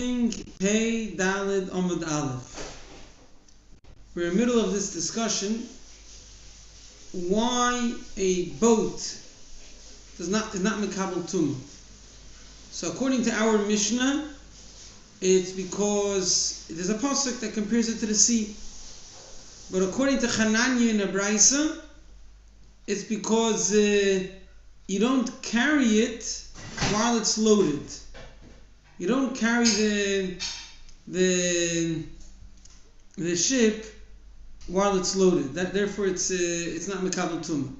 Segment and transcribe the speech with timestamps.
[0.00, 2.50] Pei Dalid Amud Aleph.
[4.14, 5.68] We're in the middle of this discussion.
[7.12, 8.96] Why a boat
[10.16, 11.54] does not is not Mekabel Tumah.
[12.70, 14.26] So according to our Mishnah,
[15.20, 18.56] it's because there's a pasuk that compares it to the sea.
[19.70, 21.78] But according to Chananya in Abraisa,
[22.86, 24.26] it's because uh,
[24.88, 26.42] you don't carry it
[26.90, 27.84] while it's loaded.
[29.00, 30.36] You don't carry the
[31.08, 32.02] the
[33.16, 33.86] the ship
[34.66, 35.54] while it's loaded.
[35.54, 37.72] That therefore it's uh, it's not mekabel tumah.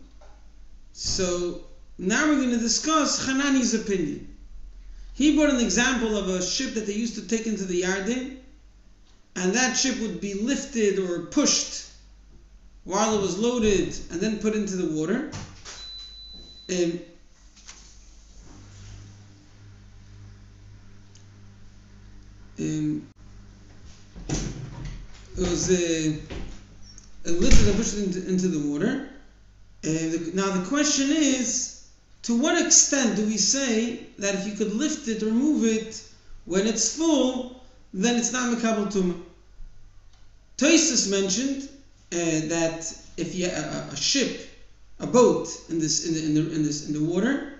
[0.94, 1.60] So
[1.98, 4.34] now we're going to discuss Hanani's opinion.
[5.12, 8.38] He brought an example of a ship that they used to take into the Yarden,
[9.36, 11.86] and that ship would be lifted or pushed
[12.84, 15.30] while it was loaded and then put into the water.
[16.70, 17.00] Um,
[22.60, 23.06] um,
[24.28, 26.16] it was uh,
[27.24, 29.08] lifted and pushed into, into the water.
[29.82, 31.88] And the, now the question is,
[32.22, 36.02] to what extent do we say that if you could lift it or move it
[36.44, 37.62] when it's full,
[37.94, 39.18] then it's not mekabel tumah?
[40.58, 41.70] Toisus mentioned
[42.12, 44.50] uh, that if you a, a ship,
[44.98, 47.54] a boat in this in the, in the in this in the water,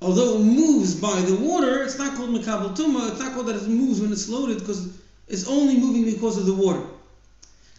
[0.00, 3.10] although it moves by the water, it's not called mekabel tuma.
[3.10, 6.46] It's not called that it moves when it's loaded because it's only moving because of
[6.46, 6.84] the water.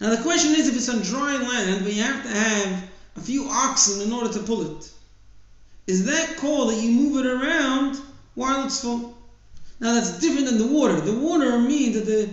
[0.00, 3.20] Now the question is, if it's on dry land, but you have to have a
[3.20, 4.90] few oxen in order to pull it,
[5.86, 8.00] is that called that you move it around
[8.34, 9.16] while it's full?
[9.80, 11.00] Now that's different than the water.
[11.00, 12.28] The water means that the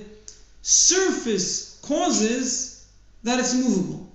[0.62, 2.86] surface causes
[3.24, 4.10] that it's movable.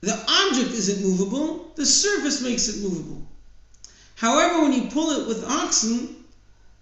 [0.00, 3.19] The object isn't movable, the surface makes it movable.
[4.20, 6.14] However, when you pull it with oxen,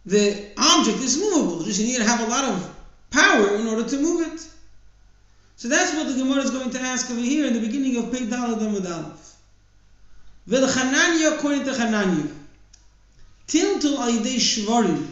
[0.05, 1.63] the object is movable.
[1.63, 2.75] Just you need to have a lot of
[3.13, 4.45] power in order to move it.
[5.55, 8.11] So that's what the Gemara is going to ask over here in the beginning of
[8.11, 9.37] Pei Dalad Amud Aleph.
[10.49, 12.29] V'lechananya according to Chananya.
[13.47, 15.07] Tiltul aydei shvarim.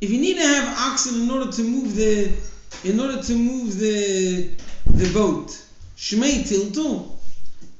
[0.00, 2.32] If you need to have oxen in order to move the,
[2.82, 4.50] in order to move the,
[4.86, 5.50] the boat,
[5.96, 7.08] shmei tiltul.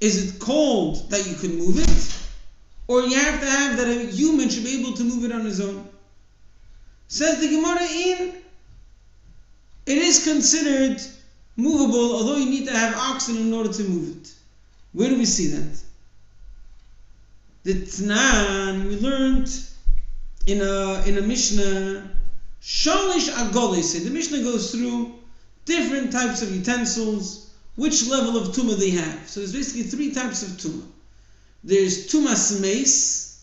[0.00, 2.21] Is it called that you can move it?
[2.92, 5.46] Or you have to have that a human should be able to move it on
[5.46, 5.88] his own?
[7.08, 8.34] Says the Gemara in,
[9.86, 11.00] it is considered
[11.56, 14.34] movable, although you need to have oxen in order to move it.
[14.92, 15.80] Where do we see that?
[17.62, 19.48] The Tnan, we learned
[20.46, 22.10] in a, in a Mishnah,
[22.60, 25.14] Shalish Agolis, the Mishnah goes through
[25.64, 29.26] different types of utensils, which level of tumah they have.
[29.26, 30.84] So there's basically three types of tumah.
[31.64, 33.38] There's tumas mace,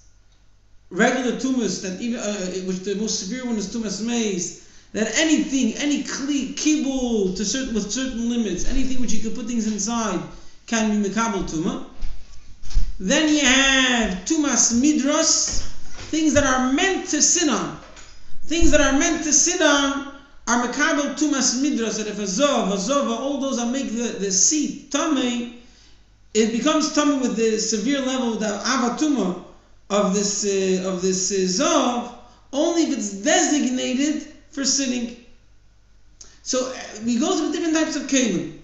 [0.89, 4.65] regular tumas that even uh, which the most severe one is tumas mace.
[4.91, 9.45] That anything, any kli, kibul to certain with certain limits, anything which you could put
[9.45, 10.19] things inside
[10.65, 11.85] can be mekabel tuma.
[12.99, 15.61] Then you have tumas midros,
[16.09, 17.79] things that are meant to sit on.
[18.43, 20.11] Things that are meant to sit on
[20.47, 21.97] are mekabel tumas midros.
[21.97, 25.58] That if a zov, a zova, all those that make the, the seat tame,
[26.33, 29.43] it becomes tummy with the severe level of the avatuma
[29.89, 32.13] of this uh, of this uh, zov
[32.53, 35.15] only if it's designated for sitting.
[36.43, 38.57] So uh, we go through different types of kelim.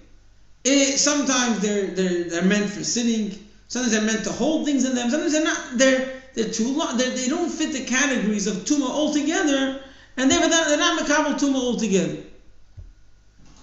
[0.66, 3.38] Uh, sometimes they're they're they're meant for sitting.
[3.68, 5.09] Sometimes they're meant to hold things in them.
[5.09, 5.78] Sometimes they're not.
[5.78, 6.98] They're they're too long.
[6.98, 9.81] They're, they don't fit the categories of tuma altogether,
[10.18, 12.18] and they're not, they're not makabel tuma altogether.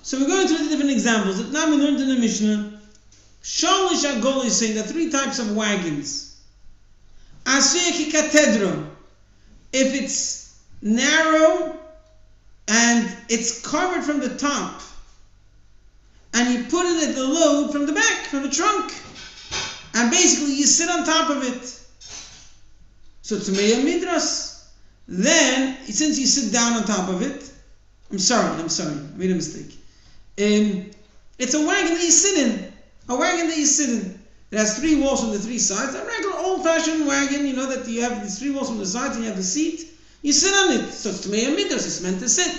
[0.02, 1.52] So we're going through the different examples.
[1.52, 2.80] Now we learned in the Mishnah.
[3.42, 6.40] Is saying are three types of wagons.
[7.44, 8.86] Asiyaki Katedra,
[9.72, 11.76] if it's narrow
[12.68, 14.80] and it's covered from the top,
[16.34, 18.94] and you put it the load from the back, from the trunk,
[19.94, 21.80] and basically you sit on top of it.
[23.22, 24.68] So it's Meya Midras.
[25.08, 27.50] Then, since you sit down on top of it,
[28.10, 29.76] I'm sorry, I'm sorry, I made a mistake.
[30.38, 30.90] Um,
[31.38, 32.71] it's a wagon that you sit in.
[33.08, 34.22] A wagon that you sit in.
[34.50, 35.94] It has three walls on the three sides.
[35.94, 39.16] A regular old-fashioned wagon, you know, that you have these three walls on the sides
[39.16, 39.88] and you have the seat.
[40.20, 40.92] You sit on it.
[40.92, 42.54] So it's Tmeya Midras, it's meant to sit.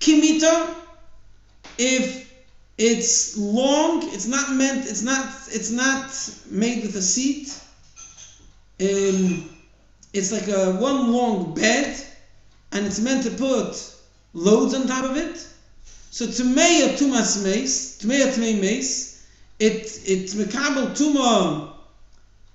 [0.00, 0.74] Kimita,
[1.78, 2.32] if
[2.78, 6.10] it's long, it's not meant, it's not, it's not
[6.50, 7.48] made with a seat.
[8.80, 9.48] Um,
[10.12, 12.02] it's like a one long bed,
[12.72, 13.94] and it's meant to put
[14.34, 15.46] loads on top of it.
[16.10, 19.15] So Tmeya Tumas Mace, Tmeya Tmei Mace,
[19.58, 21.72] it it's mekabel tuma.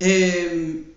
[0.04, 0.88] Um,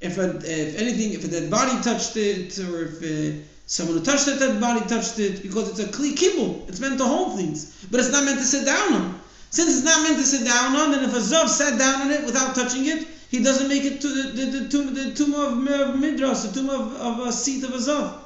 [0.00, 4.04] if a, if anything, if a dead body touched it, or if uh, Someone who
[4.04, 6.64] touched that body touched it because it's a kli kibble.
[6.68, 9.20] It's meant to hold things, but it's not meant to sit down on.
[9.50, 12.10] Since it's not meant to sit down on, then if a zav sat down on
[12.12, 15.34] it without touching it, he doesn't make it to the, the, the, tomb, the tomb
[15.34, 18.18] of, of Midrash, the tomb of, of a seat of a zav.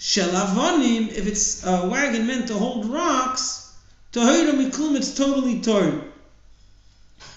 [0.00, 3.69] Shelavonim, if it's a wagon meant to hold rocks,
[4.12, 6.10] Tohira Miklum, it's totally torn.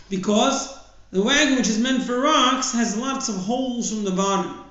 [0.10, 0.70] Because
[1.12, 4.64] the wagon which is meant for rocks has lots of holes from the bottom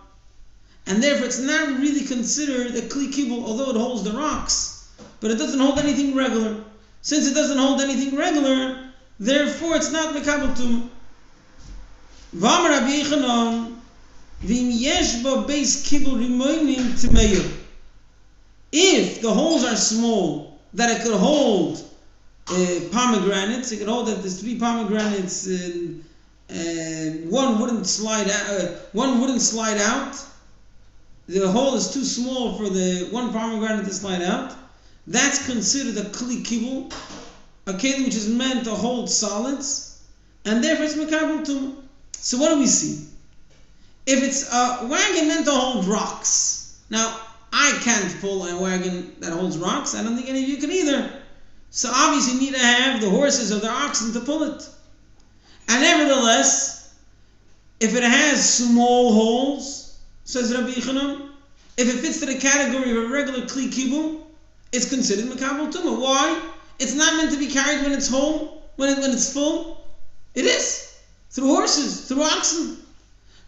[0.87, 4.89] and therefore it's not really considered a kli kibul, although it holds the rocks,
[5.21, 6.65] but it doesn't hold anything regular.
[7.03, 10.91] Since it doesn't hold anything regular, therefore it's not mekabel tum.
[12.35, 13.77] Vam Rabbi Yechanan,
[14.45, 17.59] v'im yesh bo beis kibul rimoinim tmeyu.
[18.73, 21.85] If the holes are small, that it could hold
[22.49, 26.05] uh, pomegranates, it can hold that there's three pomegranates, and,
[27.31, 28.51] one wouldn't slide out.
[28.51, 30.23] Uh, one wouldn't slide out
[31.29, 34.55] the hole is too small for the one pomegranate to slide out,
[35.07, 36.93] that's considered a kli kibul,
[37.67, 40.03] a keli which is meant to hold solids,
[40.45, 41.89] and therefore it's mekabel tum.
[42.13, 43.09] So what do we see?
[44.07, 47.21] If it's a wagon meant to hold rocks, now
[47.53, 49.95] I can't pull a wagon that holds rocks.
[49.95, 51.22] I don't think any of you can either.
[51.73, 54.69] So obviously you need to have the horses or the oxen to pull it.
[55.69, 56.95] And nevertheless,
[57.81, 59.83] if it has small holes,
[60.25, 61.31] Says Rabbi Yechanan,
[61.77, 64.21] if it fits to the category of a regular kli
[64.71, 66.01] it's considered makabel tumah.
[66.01, 66.51] Why?
[66.79, 69.85] It's not meant to be carried when it's whole, when, it, when it's full.
[70.35, 70.99] It is
[71.31, 72.79] through horses, through oxen.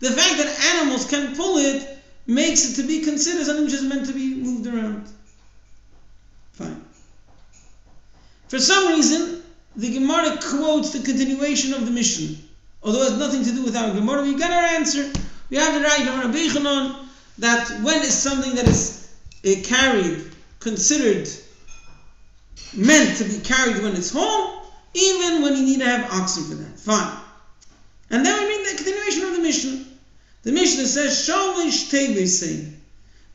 [0.00, 3.82] The fact that animals can pull it makes it to be considered something which is
[3.82, 5.08] meant to be moved around.
[6.52, 6.84] Fine.
[8.54, 9.42] For some reason,
[9.74, 12.36] the Gemara quotes the continuation of the Mishnah.
[12.84, 15.10] Although it has nothing to do with our Gemara, we got our answer.
[15.50, 17.08] We have the right of Rabbi Chanon
[17.38, 19.12] that when is something that is
[19.44, 20.30] uh, carried,
[20.60, 21.28] considered
[22.74, 24.62] meant to be carried when it's home,
[24.94, 26.78] even when you need to have oxen for that.
[26.78, 27.18] Fine.
[28.10, 29.84] And then we read the continuation of the Mishnah.
[30.44, 32.72] The Mishnah says, Shalish Tebesei.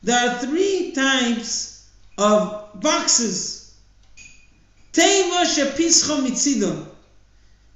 [0.02, 3.59] There are three types of boxes.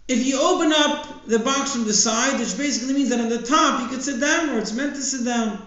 [0.07, 3.43] If you open up the box from the side, which basically means that on the
[3.43, 5.67] top you could sit down or it's meant to sit down.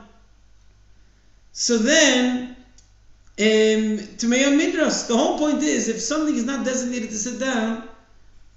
[1.53, 2.55] So then,
[3.39, 7.87] um, Tumeya Midras, the whole point is if something is not designated to sit down,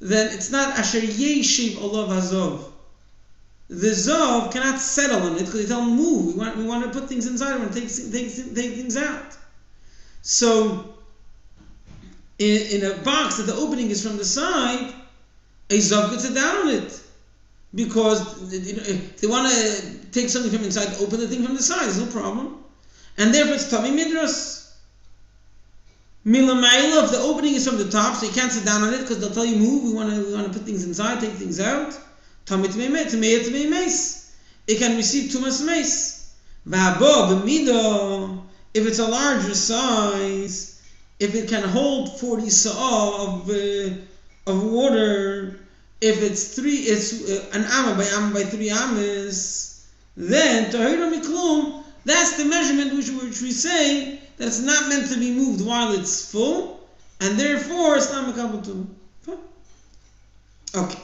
[0.00, 2.64] then it's not Asher Yeshiv Olav Hazov.
[3.68, 6.34] The Zov cannot settle on it because they tell him move.
[6.34, 8.96] We want, we want to put things inside, we want to take, take, take things
[8.96, 9.36] out.
[10.22, 10.89] So,
[12.40, 14.92] in, in a box that the opening is from the side,
[15.68, 17.00] a Zav could sit down on it.
[17.72, 21.54] Because you know, if they want to take something from inside, open the thing from
[21.54, 22.64] the side, there's no problem.
[23.18, 24.72] And therefore it's Tami Midras.
[26.26, 29.00] Milamaila, if the opening is from the top, so you can't sit down on it
[29.00, 31.96] because they'll tell you move, we want to put things inside, take things out.
[32.46, 34.34] Tamit meis.
[34.66, 36.34] It can receive tumas meis.
[36.66, 38.42] V'abo b'mido,
[38.74, 40.69] if it's a larger size,
[41.20, 43.90] if it can hold 40 saw of, uh,
[44.46, 45.60] of water,
[46.00, 49.86] if it's three, it's uh, an amma by amma by three ammas,
[50.16, 51.84] then tahira miklum.
[52.06, 55.92] That's the measurement which, which we say that it's not meant to be moved while
[55.92, 56.88] it's full,
[57.20, 58.88] and therefore it's not makabel to.
[60.74, 60.98] Okay,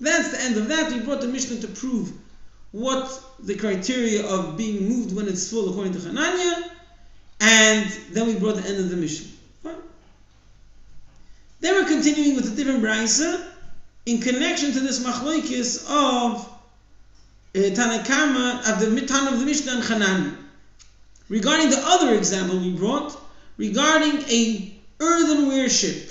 [0.00, 0.92] that's the end of that.
[0.92, 2.12] We brought the Mishnah to prove
[2.72, 6.70] what the criteria of being moved when it's full according to Hananya,
[7.40, 9.37] and then we brought the end of the Mishnah.
[11.60, 13.44] Then we're continuing with a different brisa
[14.06, 16.48] in connection to this machlokes of
[17.54, 20.38] uh, Tanakama of the Mitan of the Mishnah and Hanan.
[21.28, 23.18] Regarding the other example we brought,
[23.56, 26.10] regarding a earthenware ship.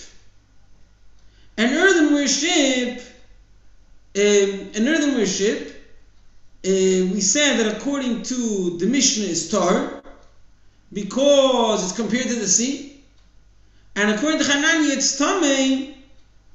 [1.57, 3.01] An earthenware ship,
[4.15, 5.69] um, an earthenware ship,
[6.65, 6.69] uh,
[7.13, 10.03] we said that according to the Mishnah is tar,
[10.91, 12.96] because it's compared to the sea.
[13.97, 15.95] And according to Hanani, it's tamei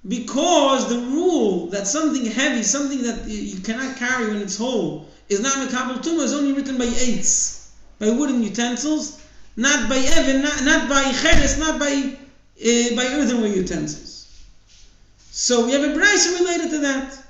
[0.06, 5.40] because the rule that something heavy, something that you cannot carry when it's whole, is
[5.40, 9.20] not mekabel tuma is only written by eights, by wooden utensils,
[9.56, 14.28] not by even, not, not by cheres, not by uh, by earthenware utensils.
[15.32, 17.24] So we have a brayso related to that.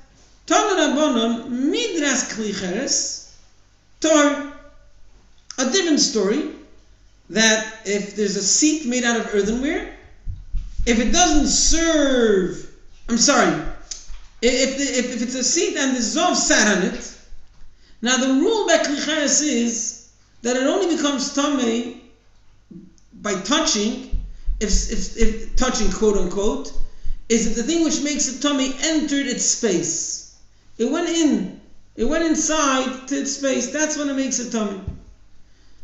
[0.44, 3.34] Tana Rabbanon midras kli cheres,
[4.00, 4.52] tor.
[5.58, 6.50] A different story
[7.30, 9.91] that if there's a seat made out of earthenware
[10.86, 12.70] if it doesn't serve,
[13.08, 13.62] I'm sorry,
[14.40, 17.16] if, the, if, if it's a seat and the Zov sat on it,
[18.00, 20.12] now the rule by Klichayas is
[20.42, 22.02] that it only becomes tummy
[23.14, 24.24] by touching,
[24.58, 26.72] if, if, if touching quote unquote,
[27.28, 30.36] is that the thing which makes a tummy entered its space.
[30.78, 31.60] It went in.
[31.94, 33.70] It went inside to its space.
[33.70, 34.80] That's when it makes a tummy.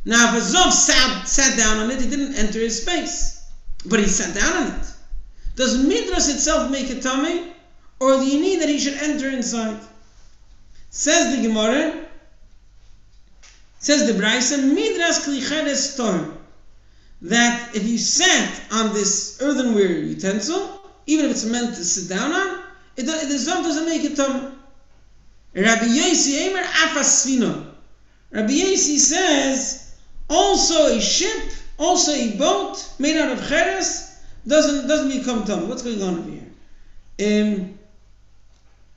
[0.04, 3.37] Now, if a Zov sat, sat down on it, he didn't enter his space.
[3.86, 4.86] But he sat down on it.
[5.56, 7.52] Does Midras itself make a tummy?
[8.00, 9.80] Or do you need that he should enter inside?
[10.90, 12.06] Says the Gemara,
[13.78, 16.36] says the Braisa, Midras klicheres tor.
[17.22, 22.32] That if you sat on this earthenware utensil, even if it's meant to sit down
[22.32, 22.62] on,
[22.96, 24.54] it, the Zov doesn't make a tummy.
[25.54, 27.72] Rabbi Yosi Emer Afasvino.
[28.30, 29.96] Rabbi Yosi says
[30.28, 35.68] also a ship, also a boat made out of cheres doesn't doesn't become tum.
[35.68, 37.52] What's going on over here?
[37.52, 37.78] Um,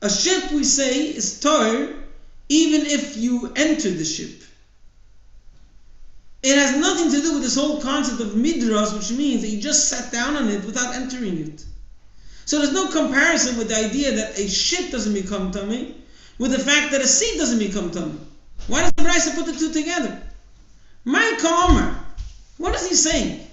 [0.00, 1.88] a ship we say is tar
[2.48, 4.42] even if you enter the ship.
[6.42, 9.60] It has nothing to do with this whole concept of midras, which means that you
[9.60, 11.64] just sat down on it without entering it.
[12.44, 15.94] So there's no comparison with the idea that a ship doesn't become tummy
[16.38, 18.18] with the fact that a seed doesn't become tummy.
[18.66, 20.20] Why does the Brisa put the two together?
[21.04, 22.01] My Omer.
[22.92, 23.46] What is he saying?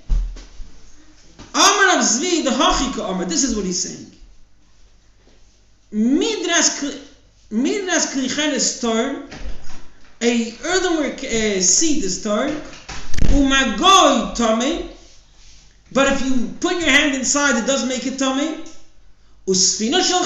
[1.53, 3.23] Amar Zvi, the Hachika Omer.
[3.23, 4.11] This is what he's saying.
[5.93, 6.81] Midras
[8.11, 9.23] Klichan is tor.
[10.21, 12.49] A earthenware uh, seed is tor.
[13.31, 14.89] Umagoy tummy.
[15.93, 18.61] But if you put your hand inside, it does make it tummy.
[19.47, 20.25] Usfina shel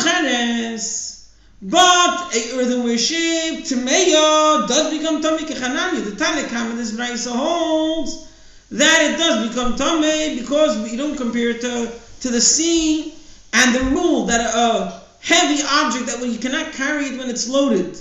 [1.61, 6.03] but a earthenware ship, Tameya, does become Tomei Kechananya.
[6.03, 8.32] The Tanakh in this Braisa holds
[8.73, 13.13] that it does become Tomei because we don't compare it to, to the sea
[13.53, 17.95] and the rule that a heavy object that you cannot carry it when it's loaded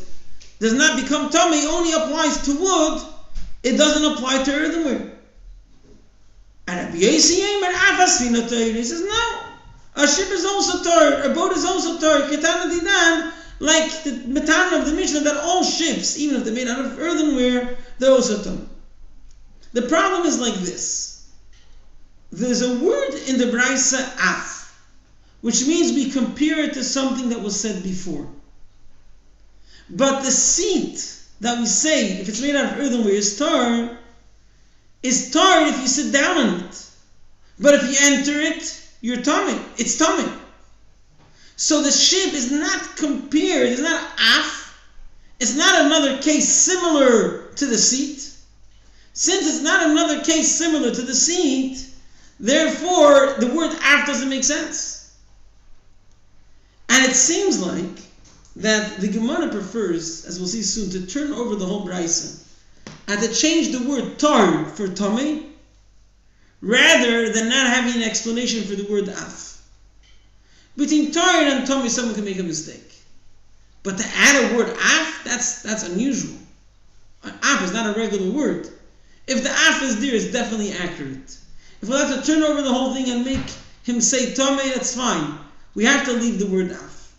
[0.61, 3.02] does not become Tomei only applies to wood,
[3.62, 5.12] it doesn't apply to earthenware.
[6.69, 9.43] And Rabbi Yossi He says, no,
[9.97, 14.81] a ship is also tar, a boat is also tar, Ketana Dinan, like the Matana
[14.81, 18.43] of the Mishnah, that all ships, even if they're made out of earthenware, they're also
[18.43, 18.71] tum.
[19.73, 21.29] The problem is like this.
[22.31, 24.83] There's a word in the Braisa af,
[25.41, 28.26] which means we compare it to something that was said before.
[29.91, 33.99] But the seat that we say, if it's made out of earthenware, is tar,
[35.02, 36.87] is tar if you sit down on it.
[37.59, 39.61] But if you enter it, you're tummy.
[39.76, 40.31] It's tummy.
[41.57, 44.81] So the ship is not compared, it's not af,
[45.38, 48.32] it's not another case similar to the seat.
[49.14, 51.87] Since it's not another case similar to the seat,
[52.40, 55.14] therefore the word af doesn't make sense.
[56.88, 58.02] And it seems like
[58.57, 62.42] that the Gemara prefers, as we'll see soon, to turn over the whole brisa
[63.09, 65.47] and to change the word tar for tummy
[66.61, 69.61] rather than not having an explanation for the word af.
[70.76, 72.95] Between Torah and Tommy, someone can make a mistake.
[73.83, 76.38] But to add a word af, that's that's unusual.
[77.25, 78.71] Af is not a regular word.
[79.26, 81.38] If the af is there, it's definitely accurate.
[81.81, 83.41] If we'll have to turn over the whole thing and make
[83.85, 85.38] him say Tomei, that's fine.
[85.75, 87.12] We have to leave the word af.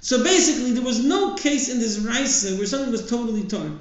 [0.00, 3.80] So basically, there was no case in this Raisa where something was totally torn.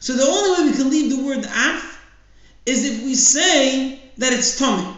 [0.00, 2.00] So the only way we can leave the word af
[2.66, 4.96] is if we say that it's Tomei.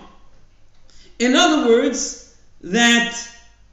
[1.18, 3.14] In other words, that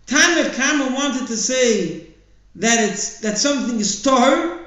[0.08, 2.08] Tanakh Kama wanted to say
[2.56, 4.60] that it's that something is tar,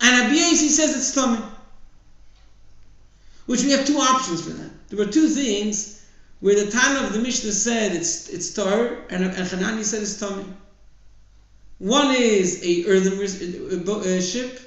[0.00, 1.38] and Abiyasi says it's tummy.
[3.52, 4.88] Which we have two options for that.
[4.88, 6.00] There were two things
[6.40, 10.18] where the Tana of the Mishnah said it's it's tar, and, and Hanani said it's
[10.18, 10.46] tummy.
[11.76, 14.58] One is a earthenware ship,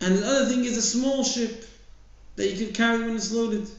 [0.00, 1.64] and the other thing is a small ship
[2.34, 3.70] that you can carry when it's loaded.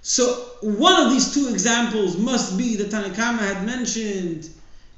[0.00, 4.48] So one of these two examples must be that Tanakama had mentioned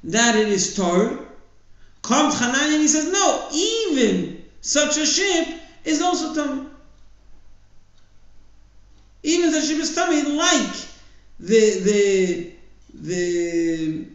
[0.05, 1.19] that it is Torah.
[2.01, 6.69] Comes Hanani and he says, no, even such a ship is also tummy.
[9.25, 10.75] Even the a ship is tummy, like
[11.39, 12.51] the the
[12.93, 14.05] the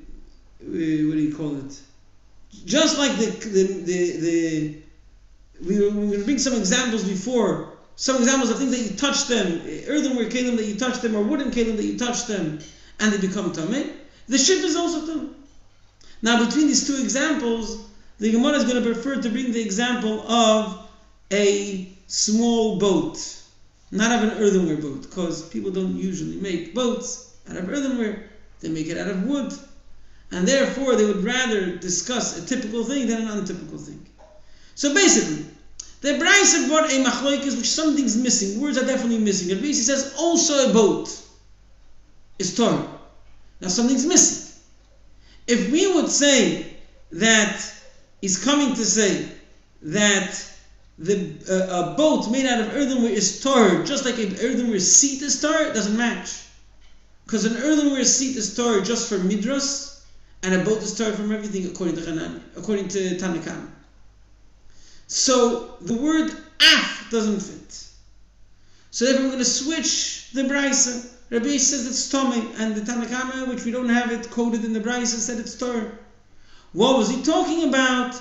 [0.63, 1.83] uh, what do you call it?
[2.65, 4.77] Just like the the the, the
[5.67, 9.27] we were, we were bring some examples before some examples of things that you touch
[9.27, 12.61] them, earthenware kalim that you touch them, or wooden kalim that you touch them,
[13.01, 13.93] and they become tameh.
[14.29, 15.29] The ship is also tameh.
[16.23, 17.85] Now, between these two examples,
[18.19, 20.89] the Gemara is going to prefer to bring the example of
[21.33, 23.40] a small boat,
[23.91, 28.31] not of an earthenware boat, because people don't usually make boats out of earthenware;
[28.61, 29.53] they make it out of wood,
[30.31, 34.07] and therefore they would rather discuss a typical thing than an untypical thing.
[34.75, 35.45] So basically,
[36.01, 38.61] The Brisa brought a machloikas which something's missing.
[38.61, 39.55] Words are definitely missing.
[39.55, 41.15] Rabbi says also a boat
[42.39, 42.89] is Torah.
[43.61, 44.51] Now something's missing.
[45.47, 46.75] If we would say
[47.13, 47.63] that
[48.23, 49.31] he's coming to say
[49.83, 50.50] that
[51.01, 55.23] the uh, a boat made out of earthenware is Torah, just like an earthenware seat
[55.23, 56.45] is it doesn't match.
[57.25, 60.05] Because an earthenware seat is Torah just for midras,
[60.43, 63.71] and a boat is Torah from everything according to Hanan, according to Tanakam.
[65.07, 66.31] So the word
[66.61, 67.87] af doesn't fit.
[68.91, 71.11] So therefore we're going to switch the brisa.
[71.31, 74.81] Rabbi says it's Tomei, and the Tanakama, which we don't have it coded in the
[74.81, 75.93] brisa, said it's Torah.
[76.73, 78.21] What was he talking about?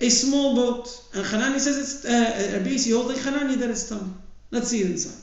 [0.00, 1.04] A small boat.
[1.14, 4.12] And Hanani says it's, uh, Rabbi he holds like Hanani that it's Tomei.
[4.50, 5.20] Let's see it inside.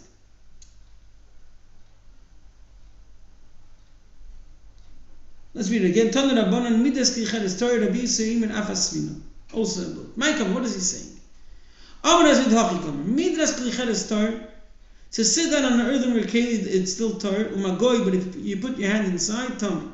[5.53, 6.07] Let's read it again.
[6.11, 9.21] Tanu Rabbanan midas kichet is Torah Rabbi Yisrael and Afasvina
[9.53, 10.15] also a book.
[10.17, 11.19] Maikam, what is he saying?
[12.03, 13.05] Amras with Hachikam.
[13.15, 14.47] Midras Klicheres Tar.
[15.11, 17.31] To sit down on the an earthenware keli, it's still tar.
[17.31, 19.89] Umagoy, but if you put your hand inside, tummy.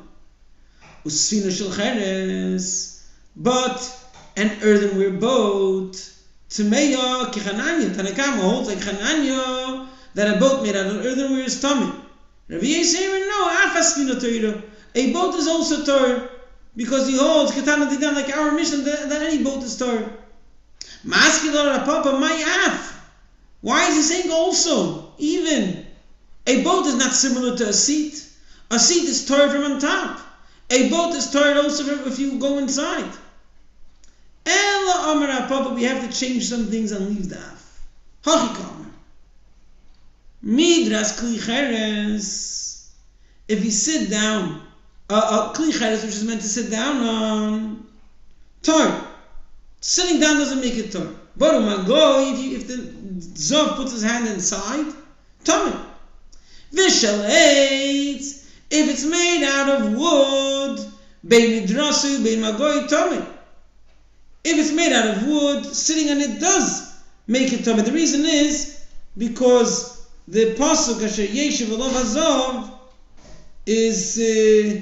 [1.04, 3.04] Usfina shel cheres.
[3.34, 3.78] But
[4.38, 5.92] an earthenware boat.
[6.50, 7.90] Tmeya kichananya.
[7.94, 11.92] Tanakama holds like chananya that a boat made out of earthenware is tummy.
[12.48, 14.62] Rav Yisrael, no, afasfina torah.
[14.94, 16.30] A boat is also tar
[16.78, 20.12] because he holds Katana Didan like our Mishnah that, that any boat is Torah.
[21.04, 23.02] Maskilor Papa af.
[23.60, 25.12] Why is he saying also?
[25.18, 25.84] Even
[26.46, 28.24] a boat is not similar to a seat.
[28.70, 30.20] A seat is Torah from on top.
[30.70, 33.12] A boat is Torah also if you go inside.
[34.48, 37.80] Ella Amar Papa, we have to change some things and leave the af.
[38.24, 38.86] Hachikamer.
[40.44, 41.38] Midras Kli
[43.48, 44.62] If you sit down
[45.10, 47.86] uh, kli cheres, which is meant to sit down on.
[48.62, 49.06] Tor.
[49.80, 51.14] Sitting down doesn't make it tor.
[51.36, 54.92] But go if, you, if the zov puts his hand inside,
[55.44, 55.76] tummy.
[56.72, 60.92] Vishaleit, if it's made out of wood,
[61.26, 63.24] bein midrasu, bein magoy, tummy.
[64.44, 66.92] If it's made out of wood, sitting on it does
[67.26, 67.82] make it tummy.
[67.82, 68.80] The reason is
[69.16, 72.70] because the pasuk asher yeshiv alav hazov
[73.66, 74.80] is uh,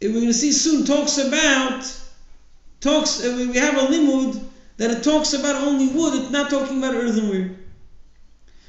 [0.00, 1.84] we're going to see soon talks about
[2.80, 4.42] talks uh, we have a limud
[4.76, 7.50] that it talks about only wood it's not talking about earthenware.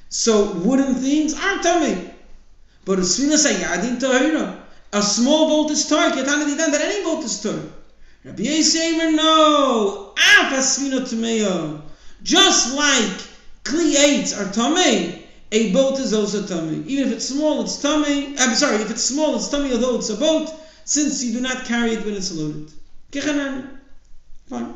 [0.09, 2.11] So wooden things aren't tummy
[2.83, 3.03] but a
[5.03, 7.59] small boat is tar ketana didan that any boat is tar
[8.23, 10.13] Rabbi Yisrael no
[12.23, 13.21] just like
[13.63, 18.55] kli are tummy a boat is also tummy even if it's small it's tummy I'm
[18.55, 20.49] sorry if it's small it's tummy although it's a boat
[20.85, 22.71] since you do not carry it when it's loaded.
[24.49, 24.73] Fine.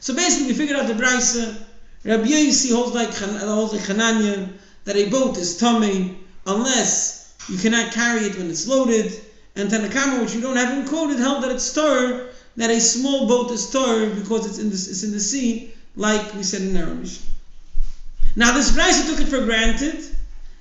[0.00, 1.62] So basically, we figured out the brisa.
[2.04, 4.50] Rabbi Yossi holds like holds like Hananya
[4.84, 9.12] that a boat is tummy unless you cannot carry it when it's loaded.
[9.54, 13.50] And Tanakama, which you don't have encoded, held that it's star that a small boat
[13.50, 17.10] is star because it's in the it's in the sea, like we said in Arabic.
[18.36, 20.04] Now this brisa took it for granted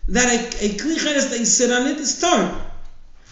[0.08, 2.72] that a, a klicheres that you sit on it is tar.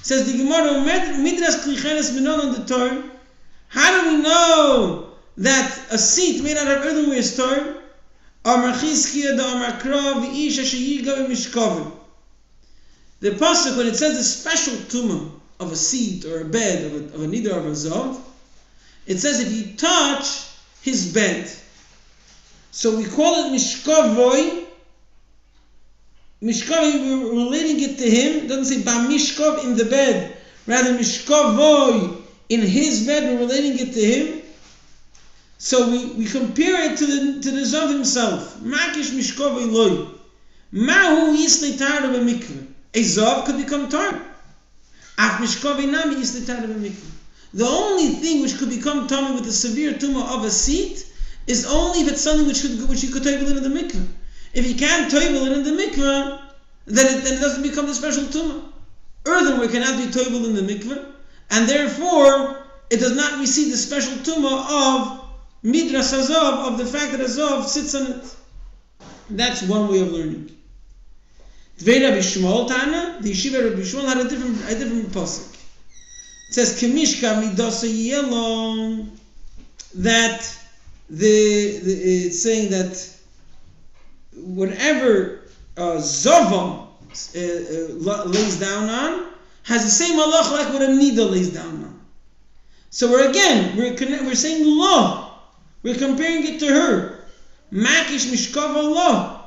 [0.01, 0.81] Says the Gemara,
[1.19, 3.03] Midras Klicheres Minon on the Torah.
[3.67, 7.35] How do we know that a seat made out of earthenware is
[11.27, 11.91] Mishkovim.
[13.19, 16.93] The pasuk when it says a special tumah of a seat or a bed of
[16.93, 18.21] a, of a of a zov,
[19.09, 20.47] it says if you touch
[20.81, 21.51] his bed,
[22.71, 24.67] so we call it mishkavoy
[26.41, 28.45] Mishkov, we're relating it to him.
[28.45, 30.37] It doesn't say Bamishkov in the bed.
[30.67, 34.41] Rather, Mishkavoy in his bed, we're relating it to him.
[35.57, 38.57] So we, we compare it to the to the Zav himself.
[38.61, 40.07] Makish Mishkavoy loy.
[40.71, 42.19] Mahu yisli tar of a.
[42.19, 44.13] A Zav could become tar.
[45.17, 47.18] Af Mishkavoy nami yisli tar of a.
[47.53, 51.05] The only thing which could become tummy with a severe tumor of a seat
[51.47, 54.05] is only if it's something which could which you could take in the mikveh.
[54.53, 56.41] If you can't toivel it in the mikveh,
[56.85, 58.63] then it, then it doesn't become the special tumah.
[59.25, 61.11] Earthenware cannot be toivel in the mikveh,
[61.49, 65.25] and therefore it does not receive the special tumah of
[65.63, 68.35] midras azov, of the fact that azov sits on it.
[69.31, 70.51] That's one way of learning.
[71.79, 75.58] Dvei Rabbi Shmuel Tana, the yeshiva Rabbi Shmuel had a different, a different pasuk.
[76.49, 79.09] It says, Kemishka midasa yelong,
[79.95, 80.41] that
[81.09, 83.15] the, the, it's saying that
[84.35, 85.41] whatever
[85.77, 86.87] uh, uh,
[87.35, 89.27] uh, lays down on
[89.63, 91.99] has the same halach like what a nida lays down on.
[92.89, 95.39] So we're again we're we're saying law.
[95.83, 97.19] We're comparing it to her.
[97.71, 99.45] Makish mishkov Allah.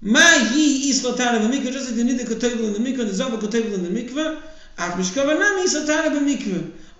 [0.00, 3.38] Ma hi is lotara b'mikveh, just like the nida kotevil in the mikveh, the zava
[3.38, 4.40] kotevil in the mikveh,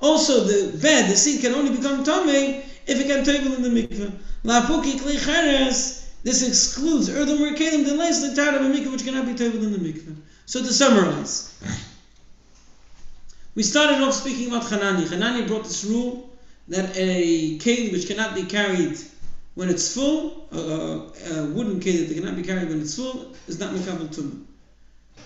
[0.01, 3.69] Also, the bed, the seat can only become tomei if it can table in the
[3.69, 4.13] mikveh.
[6.23, 10.17] This excludes kelim, the less lotara b'mikveh, which cannot be tabled in the mikveh.
[10.47, 11.53] So to summarize,
[13.55, 15.07] we started off speaking about Hanani.
[15.07, 16.31] Hanani brought this rule
[16.69, 18.99] that a kelim which cannot be carried
[19.55, 23.59] when it's full, uh, a wooden keli that cannot be carried when it's full, is
[23.59, 24.45] not mekabel tumah.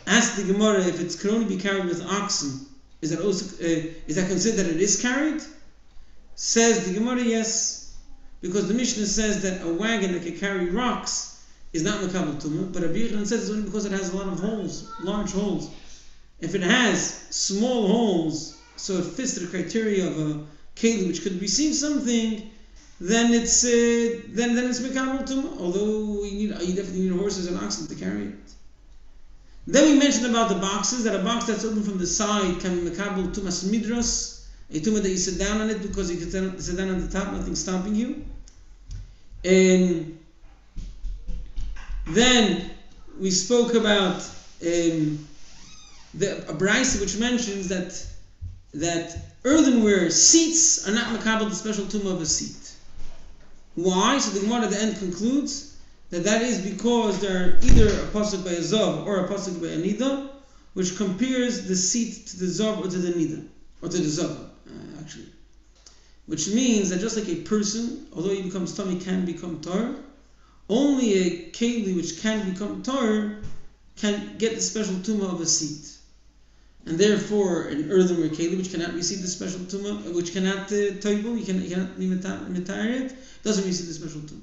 [0.06, 2.66] Ask the Gemara if it can only be carried with oxen.
[3.00, 5.42] Is that also uh, is that considered that it is carried?
[6.34, 7.94] Says the Gemara, yes,
[8.40, 11.38] because the Mishnah says that a wagon that can carry rocks
[11.72, 14.28] is not mekabel tumah, but Rabbi Yochanan says it's only because it has a lot
[14.28, 15.70] of holes, large holes.
[16.40, 20.46] If it has small holes, so it fits the criteria of a
[20.76, 22.50] keli which could receive something,
[23.00, 25.60] then it's uh, then then it's mekabel tumah.
[25.60, 28.54] Although you need you definitely need horses and oxen to carry it.
[29.68, 32.82] Then we mentioned about the boxes that a box that's open from the side can
[32.82, 36.58] be mekabel tumas midras, a tumah that you sit down on it because you can
[36.58, 38.24] sit down on the top, nothing stopping you.
[39.44, 40.18] And
[42.06, 42.70] then
[43.20, 44.22] we spoke about
[44.62, 45.28] um,
[46.14, 48.06] the a which mentions that
[48.72, 52.72] that earthenware seats are not makabel the special tumah of a seat.
[53.74, 54.16] Why?
[54.16, 55.77] So the Gemara at the end concludes
[56.10, 59.68] that that is because they're either a pasuk by a zav or a pasuk by
[59.68, 60.30] a nida,
[60.74, 63.46] which compares the seat to the zav or to the nida
[63.82, 65.26] or to the zav, uh, actually.
[66.26, 69.94] Which means that just like a person, although he becomes tummy, can become tar,
[70.68, 73.36] only a keli which can become tar
[73.96, 75.98] can get the special tumah of a seat
[76.86, 81.44] and therefore an earthenware keli which cannot receive the special tumah, which cannot uh, you,
[81.44, 84.40] can, you cannot retire it, doesn't receive the special tumah.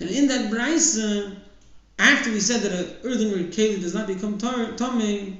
[0.00, 1.36] And in that brisa,
[1.98, 5.38] after we said that an earthenware keli does not become tummy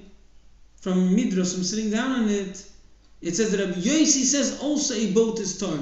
[0.81, 2.65] from midras, from sitting down on it,
[3.23, 5.79] it says that Rabbi Yosi says also a boat is tar.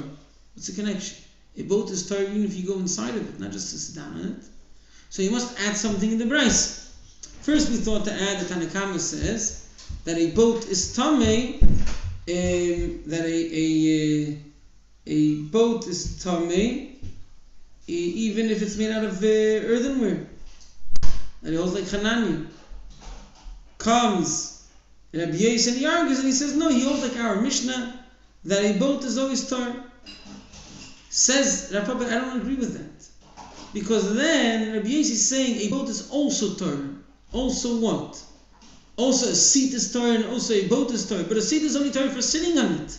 [0.54, 1.18] What's the connection?
[1.56, 3.96] A boat is tar even if you go inside of it, not just to sit
[3.96, 4.44] down on it.
[5.10, 6.86] So you must add something in the brisa.
[7.42, 9.66] First, we thought to add the Tanakama says
[10.04, 14.36] that a boat is tame, um, that a, a, uh,
[15.06, 16.97] a boat is tame,
[17.88, 20.26] even if it's made out of uh, earthenware.
[21.42, 22.46] And he holds like Hanani.
[23.78, 24.58] Comes
[25.12, 28.04] Rabbi Yis and he argues and he says, no, he holds like our Mishnah,
[28.44, 29.74] that a boat is always tar.
[31.08, 33.42] Says Rav I don't agree with that.
[33.72, 36.78] Because then Rabbi is saying a boat is also tar.
[37.32, 38.22] Also what?
[38.96, 41.22] Also, a seat is Torah and also a boat is Torah.
[41.22, 42.98] But a seat is only Torah for sitting on it.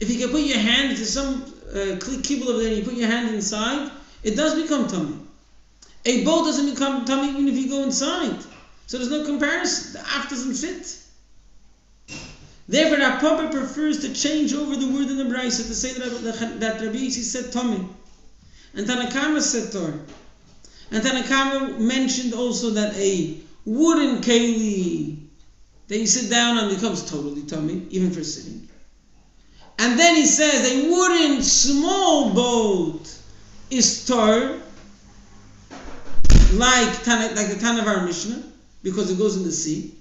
[0.00, 2.94] If you can put your hand into some uh, kibble over there and you put
[2.94, 3.90] your hand inside,
[4.22, 5.16] it does become tummy.
[6.04, 8.42] A boat doesn't become tummy even if you go inside.
[8.86, 9.92] So there's no comparison.
[9.92, 10.96] The aft doesn't fit.
[12.68, 16.60] Therefore, Rav Papa prefers to change over the word in the Brisa to say that,
[16.60, 17.84] that Rabbi Yisi said tummy.
[18.74, 19.98] And Tanakama said Torah.
[20.92, 25.18] And Tanakama mentioned also that a wooden keli
[25.88, 28.68] that you sit down on becomes totally tummy, even for sitting.
[29.78, 33.19] And then he says a wooden small boat
[33.70, 34.58] is tar,
[36.52, 38.42] like, like the Tan of our Mishnah,
[38.82, 39.94] because it goes in the sea.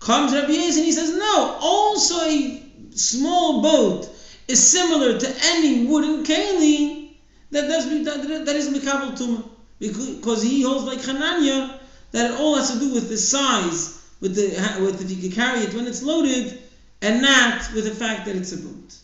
[0.00, 4.08] Comes Rabbi Yez and he says, no, also a small boat
[4.48, 7.10] is similar to any wooden keli
[7.52, 9.44] that does that, that is mikabel tuma
[9.78, 11.78] because he holds like Hananya
[12.12, 14.48] that it all has to do with the size, with the
[14.82, 16.58] with if you can carry it when it's loaded,
[17.00, 18.96] and not with the fact that it's a boat.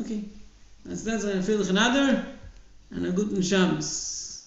[0.00, 0.24] Okay,
[0.84, 2.26] that's that's a feel and
[2.94, 4.46] and a good chance.